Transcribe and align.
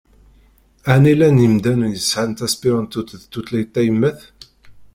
Ɛni 0.93 1.13
llan 1.15 1.41
yemdanen 1.43 1.91
i 1.93 1.95
yesɛan 1.95 2.31
taspiṛanṭut 2.37 3.09
d 3.21 3.23
tutlayt 3.31 3.69
tayemmat? 3.73 4.19